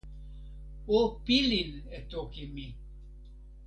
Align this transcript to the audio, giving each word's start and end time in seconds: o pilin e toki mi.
o 0.97 0.99
pilin 1.25 1.71
e 1.97 1.99
toki 2.11 2.43
mi. 2.53 2.67